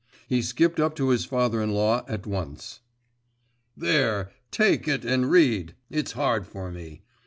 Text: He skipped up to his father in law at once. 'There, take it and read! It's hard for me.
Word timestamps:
He 0.27 0.41
skipped 0.41 0.79
up 0.79 0.95
to 0.95 1.09
his 1.09 1.25
father 1.25 1.61
in 1.61 1.73
law 1.75 2.03
at 2.07 2.25
once. 2.25 2.79
'There, 3.77 4.31
take 4.49 4.87
it 4.87 5.05
and 5.05 5.29
read! 5.29 5.75
It's 5.91 6.13
hard 6.13 6.47
for 6.47 6.71
me. 6.71 7.03